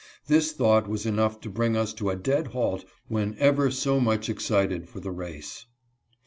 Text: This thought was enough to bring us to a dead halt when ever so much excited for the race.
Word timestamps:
This 0.25 0.51
thought 0.51 0.87
was 0.87 1.05
enough 1.05 1.39
to 1.41 1.49
bring 1.51 1.77
us 1.77 1.93
to 1.93 2.09
a 2.09 2.15
dead 2.15 2.47
halt 2.47 2.85
when 3.07 3.35
ever 3.37 3.69
so 3.69 3.99
much 3.99 4.29
excited 4.29 4.89
for 4.89 4.99
the 4.99 5.11
race. 5.11 5.67